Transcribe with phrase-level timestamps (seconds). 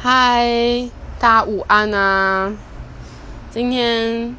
[0.00, 0.88] 嗨，
[1.18, 2.54] 大家午安啊！
[3.50, 4.36] 今天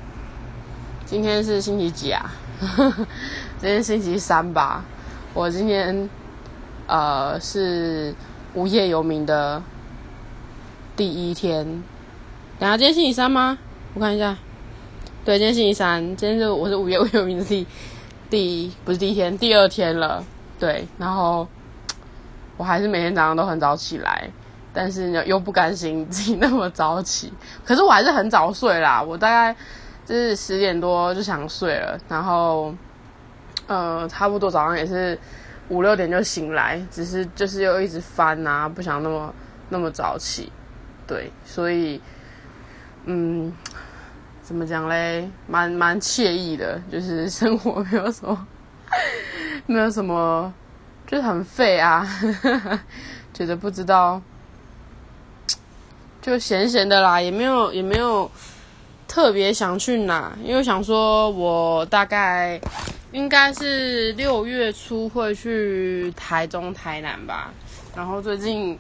[1.06, 2.32] 今天是星期几啊？
[3.60, 4.86] 今天星期三吧。
[5.34, 6.10] 我今天
[6.88, 8.16] 呃是
[8.54, 9.62] 无业游民的
[10.96, 11.66] 第一天。
[12.58, 13.58] 等下，今天星期三吗？
[13.96, 14.38] 我看一下。
[15.26, 16.16] 对，今天星期三。
[16.16, 17.68] 今天是我是无业游民的第
[18.30, 20.24] 第不是第一天，第二天了。
[20.58, 21.46] 对，然后
[22.56, 24.30] 我还是每天早上都很早起来。
[24.74, 27.34] 但是又又不甘心自己那么早起，
[27.66, 29.02] 可是我还是很早睡啦。
[29.02, 29.56] 我大概
[30.06, 32.74] 就是十点多就想睡了，然后
[33.68, 35.18] 呃，差不多早上也是
[35.70, 39.34] 五六点就醒来，只是就是又一直翻啊，不想那么
[39.70, 40.52] 那么早起。
[41.08, 42.00] 对，所以
[43.06, 43.52] 嗯，
[44.44, 45.30] 怎么讲嘞？
[45.48, 48.48] 蛮蛮惬意的，就是生活没有什么
[49.66, 50.54] 没有什么，
[51.08, 52.06] 就是很废啊，
[53.34, 54.22] 觉得不知道。
[56.30, 58.30] 就闲闲的啦，也没有也没有
[59.08, 62.62] 特别想去哪，因为想说我大概
[63.12, 67.52] 应该是六月初会去台中、台南吧。
[67.96, 68.78] 然后最近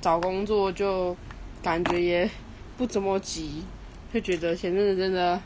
[0.00, 1.16] 找工作就
[1.62, 2.28] 感觉也
[2.76, 3.62] 不怎么急，
[4.12, 5.40] 就觉得前阵子真的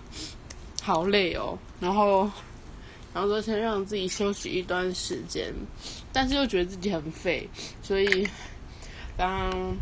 [0.82, 1.58] 好累哦。
[1.78, 2.22] 然后
[3.12, 5.52] 然后说先让自己休息一段时间，
[6.10, 7.46] 但是又觉得自己很废，
[7.82, 8.26] 所以
[9.18, 9.76] 刚。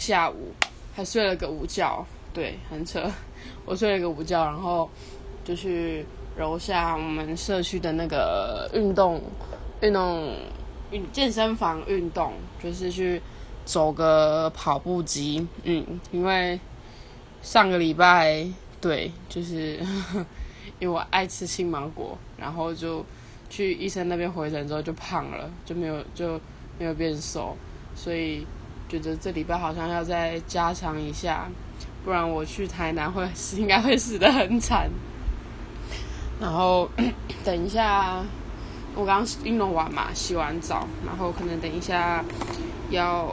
[0.00, 0.52] 下午
[0.96, 2.02] 还睡了个午觉，
[2.32, 3.06] 对，很扯。
[3.66, 4.88] 我睡了个午觉，然后
[5.44, 6.06] 就去
[6.38, 9.20] 楼下我们社区的那个运动、
[9.82, 10.34] 运动、
[10.90, 13.20] 运健身房运动，就是去
[13.66, 15.46] 走个跑步机。
[15.64, 16.58] 嗯，因为
[17.42, 18.48] 上个礼拜，
[18.80, 19.78] 对，就是
[20.80, 23.04] 因为我爱吃青芒果，然后就
[23.50, 26.40] 去医生那边回诊之后就胖了，就没有就
[26.78, 27.54] 没有变瘦，
[27.94, 28.46] 所以。
[28.88, 31.48] 觉得这礼拜好像要再加强一下，
[32.04, 34.88] 不然我去台南会死应该会死的很惨。
[36.40, 36.88] 然后
[37.44, 38.22] 等一下，
[38.94, 42.24] 我刚刚运动完嘛，洗完澡，然后可能等一下
[42.90, 43.28] 要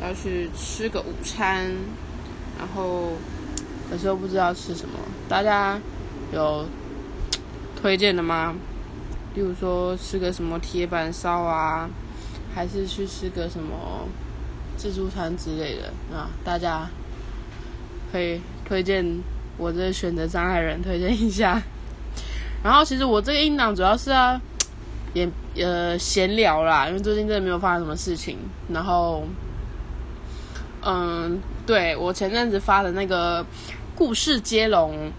[0.00, 1.64] 要去吃个午餐，
[2.58, 3.12] 然后
[3.90, 5.78] 有时候不知道吃什么，大家
[6.32, 6.66] 有
[7.80, 8.54] 推荐的吗？
[9.34, 11.90] 例如说吃个什么铁板烧啊？
[12.54, 14.06] 还是去吃个什么
[14.76, 16.30] 自助餐之类的啊？
[16.44, 16.88] 大家
[18.12, 19.04] 可以推荐
[19.56, 21.60] 我这选择障碍人推荐一下。
[22.62, 24.40] 然后其实我这个音档主要是啊，
[25.12, 28.38] 也呃闲聊啦，因为最近真的没有发生什么事情。
[28.72, 29.24] 然后，
[30.82, 33.44] 嗯，对我前阵子发的那个
[33.94, 35.10] 故事接龙，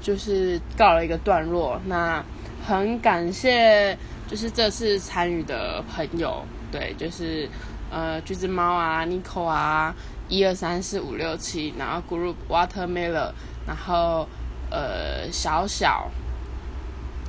[0.00, 1.80] 就是告了一个段落。
[1.86, 2.24] 那
[2.66, 6.42] 很感谢，就是这次参与的朋友。
[6.70, 7.48] 对，就是
[7.90, 9.92] 呃，橘子猫啊，Nico 啊，
[10.28, 13.32] 一二三四五六七，然后 Group Watermelon，
[13.66, 14.28] 然后
[14.70, 16.08] 呃，小小，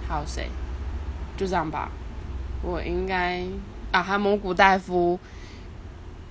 [0.07, 0.47] 还有谁？
[1.35, 1.90] 就这样吧。
[2.62, 3.44] 我应该
[3.91, 5.18] 啊，还蒙古大夫，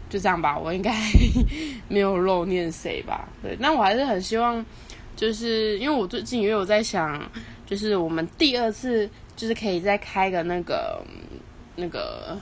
[0.08, 0.56] 就这样吧。
[0.56, 0.94] 我应该
[1.88, 3.28] 没有漏念谁吧？
[3.42, 4.64] 对，那我还是很希望，
[5.16, 7.20] 就是因为我最近也有在想，
[7.66, 11.02] 就是我们第二次就是可以再开个那个
[11.74, 12.38] 那个。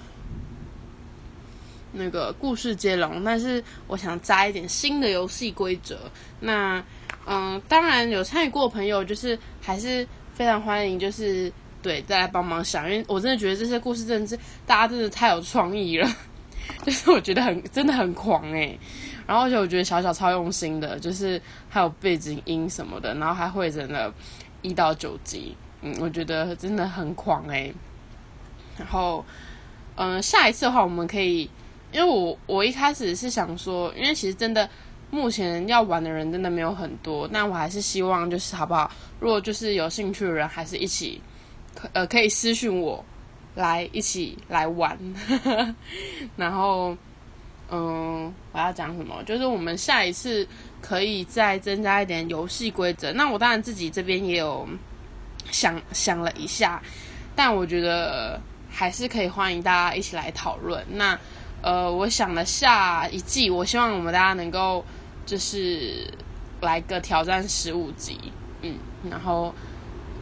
[1.92, 5.98] 那个故事接龙，但是我想加一点新的游戏规则。
[6.40, 6.82] 那
[7.26, 16.08] 嗯，当然有参与过的朋友，就是还是非常欢迎，就是对再来帮忙想，因为我真的觉得这些故事真的是大家真的太有创意了，
[16.84, 18.78] 就是我觉得很真的很狂诶。
[19.26, 24.12] 然后而且我觉得小小超用心的，就是还有背景音什么的，然后还会整了
[24.62, 27.74] 一到九集，嗯，我觉得真的很狂诶。
[28.78, 29.22] 然后
[29.96, 31.50] 嗯，下一次的话我们可以。
[31.92, 34.68] 因为我我一开始是想说，因为其实真的
[35.10, 38.90] 目前要玩的人真的没有很多，那我还是希望就是好不好？
[39.20, 41.20] 如果就是有兴趣的人，还是一起
[41.74, 43.04] 可呃可以私讯我
[43.54, 44.98] 来一起来玩。
[46.36, 46.96] 然后
[47.70, 49.22] 嗯，我要讲什么？
[49.24, 50.46] 就是我们下一次
[50.80, 53.12] 可以再增加一点游戏规则。
[53.12, 54.68] 那我当然自己这边也有
[55.50, 56.82] 想想了一下，
[57.34, 58.40] 但我觉得
[58.70, 60.84] 还是可以欢迎大家一起来讨论。
[60.90, 61.18] 那
[61.60, 64.84] 呃，我想了下一季，我希望我们大家能够
[65.26, 66.06] 就是
[66.60, 68.16] 来个挑战十五集，
[68.62, 68.76] 嗯，
[69.10, 69.52] 然后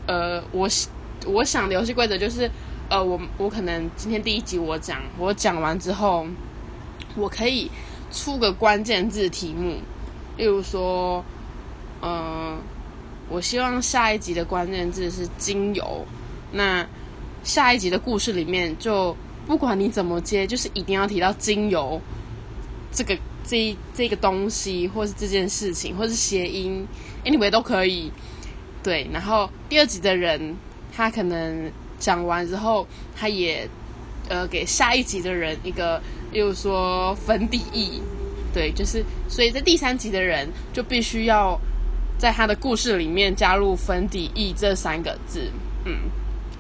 [0.07, 0.67] 呃，我
[1.27, 2.51] 我想的游戏规则就是，
[2.89, 6.27] 呃，我我可能今天第一集我讲，我讲完之后，
[7.17, 7.71] 我可以
[8.11, 9.77] 出个关键字题目，
[10.39, 11.23] 例如说，
[12.01, 12.57] 嗯，
[13.29, 16.07] 我希望下一集的关键字是精油，
[16.53, 16.87] 那
[17.45, 19.15] 下一集的故事里面就。
[19.47, 22.01] 不管你怎么接，就是一定要提到精油
[22.93, 23.17] 这个
[23.47, 26.87] 这这个东西，或是这件事情，或是谐音
[27.25, 28.11] ，anyway 都可以。
[28.83, 30.57] 对，然后第二集的人，
[30.93, 33.69] 他可能讲完之后，他也
[34.29, 36.01] 呃给下一集的人一个，
[36.33, 38.01] 例如说粉底液。
[38.53, 41.61] 对，就是所以在第三集的人就必须要
[42.19, 45.51] 在他的故事里面加入粉底液这三个字，
[45.85, 45.95] 嗯，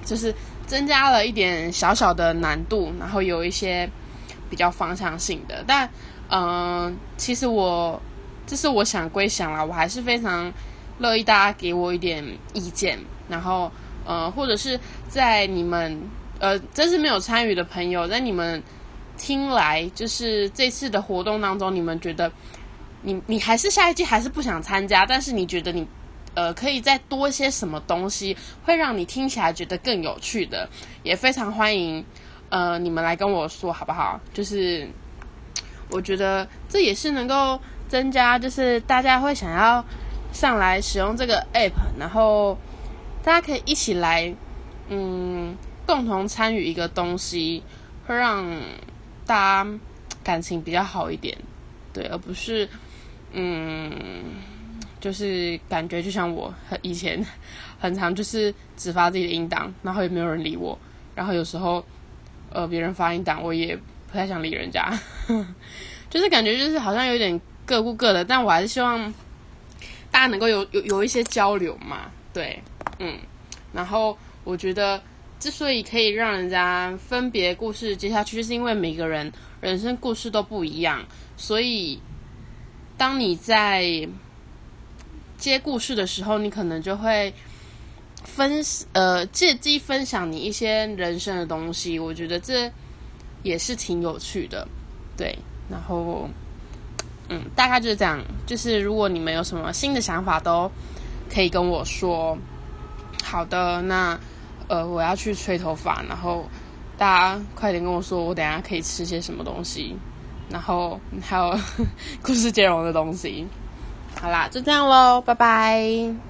[0.05, 0.35] 就是
[0.67, 3.89] 增加了一点小小的难度，然后有一些
[4.51, 5.89] 比较方向性的，但
[6.29, 8.01] 嗯，其实我
[8.47, 10.53] 这是我想归想啦，我还是非常
[10.99, 12.99] 乐意大家给我一点意见，
[13.29, 13.71] 然后
[14.05, 14.79] 呃，或者是
[15.09, 16.01] 在你们
[16.39, 18.63] 呃真是没有参与的朋友，在你们。
[19.19, 22.31] 听来就是这次的活动当中，你们觉得
[23.01, 25.89] 你你还是下一季还是不想参加，但是你觉得你
[26.37, 30.69] 呃可以再多一些什么东西，会让你听起来觉得更有趣的，
[31.03, 32.05] 也非常欢迎
[32.51, 34.21] 呃你们来跟我说好不好？
[34.33, 34.89] 就是
[35.91, 39.85] 我觉得这也是能够增加，就是大家会想要
[40.33, 42.57] 上来使用这个 app，然后
[43.25, 44.33] 大家可以一起来
[44.89, 47.65] 嗯共同参与一个东西，
[48.07, 48.47] 会让。
[49.29, 49.71] 大家
[50.23, 51.37] 感情比较好一点，
[51.93, 52.69] 对，而不是，
[53.33, 54.13] 嗯，
[55.01, 56.53] 就是感觉就像我
[56.83, 57.25] 以前
[57.79, 60.79] 很常就是只发自己的音档，然后也没有人理我，
[61.15, 61.85] 然后有时候
[62.51, 64.99] 呃别人发音档，我也不太想理人家，
[66.11, 69.13] 就是感觉就是好像有点各顾各的，但我还是希望
[70.11, 72.63] 大家能够有有有一些交流嘛，对，
[72.99, 73.19] 嗯，
[73.73, 75.01] 然后我觉得。
[75.39, 81.05] 之所以可以让人家分别故事接下去，就是因为每个人人生故事都不一样，
[81.37, 82.01] 所以
[82.97, 84.09] 当你在
[85.39, 87.33] 接故事的时候，你可能就会
[88.25, 88.63] 分
[88.93, 91.99] 呃借机分享你一些人生的东西。
[91.99, 92.71] 我觉得这
[93.43, 94.67] 也是挺有趣的，
[95.17, 95.39] 对。
[95.71, 96.29] 然后，
[97.29, 98.21] 嗯，大概就是这样。
[98.47, 100.71] 就是如果你们有什么新的想法，都
[101.33, 102.37] 可以跟我说。
[103.25, 104.19] 好的，那。
[104.69, 106.45] 呃，我要去吹头发，然后
[106.99, 109.95] 大家快点跟我说，我等下可以吃些什么东西，
[110.51, 111.57] 然后还有
[112.21, 113.47] 故事接龙的东西。
[114.21, 116.26] 好啦，就这样喽，拜拜。